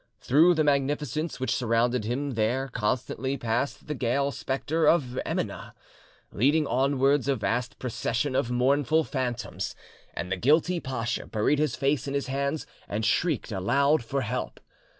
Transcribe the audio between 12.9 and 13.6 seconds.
shrieked